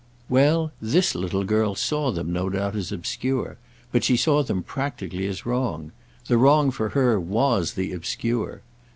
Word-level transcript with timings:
"Well, 0.29 0.71
this 0.81 1.13
little 1.13 1.43
girl 1.43 1.75
saw 1.75 2.09
them, 2.11 2.33
no 2.33 2.49
doubt, 2.49 2.75
as 2.75 2.91
obscure, 2.91 3.57
but 3.91 4.03
she 4.03 4.17
saw 4.17 4.41
them 4.41 4.63
practically 4.63 5.27
as 5.27 5.45
wrong. 5.45 5.91
The 6.25 6.39
wrong 6.39 6.71
for 6.71 6.89
her 6.89 7.19
was 7.19 7.75
the 7.75 7.93
obscure. 7.93 8.61